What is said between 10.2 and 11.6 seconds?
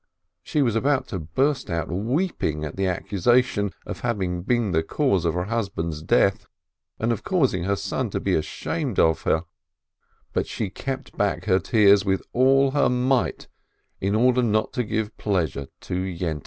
but she kept back her